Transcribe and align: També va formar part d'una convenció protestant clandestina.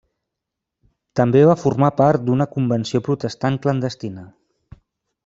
També 1.19 1.43
va 1.49 1.57
formar 1.63 1.91
part 1.99 2.25
d'una 2.31 2.47
convenció 2.55 3.03
protestant 3.09 3.61
clandestina. 3.67 4.25